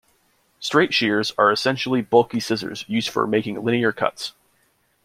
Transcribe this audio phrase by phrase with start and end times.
[0.59, 4.33] Straight shears are essentially bulky scissors, used for making linear cuts.